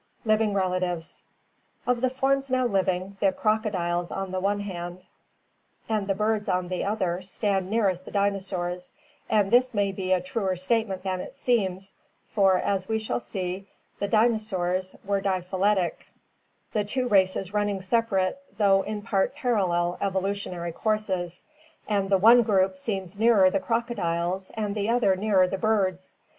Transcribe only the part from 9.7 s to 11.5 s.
may be a truer statement than it